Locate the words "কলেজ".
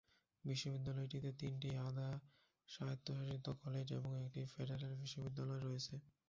3.61-3.87